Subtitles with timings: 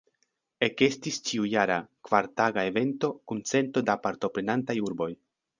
[0.67, 1.75] Ekestis ĉiujara,
[2.09, 5.13] kvartaga evento kun cento da partoprenantaj urboj.